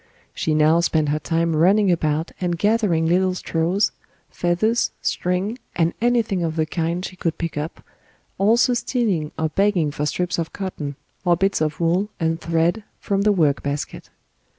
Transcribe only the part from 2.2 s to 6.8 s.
and gathering little straws, feathers, string, and anything of the